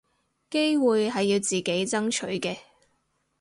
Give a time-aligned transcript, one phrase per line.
[0.49, 2.57] 機會係要自己爭取嘅